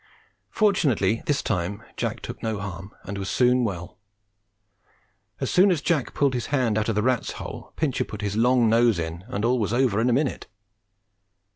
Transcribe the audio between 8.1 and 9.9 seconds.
his long nose in, and all was